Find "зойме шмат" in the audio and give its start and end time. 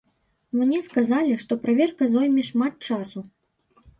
2.13-2.73